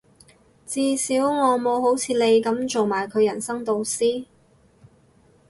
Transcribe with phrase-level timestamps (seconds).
[0.65, 4.25] 至少我冇好似你噉做埋佢人生導師